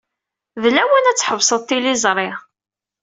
[0.61, 2.29] D lawan ad tḥebseḍ tiliẓri.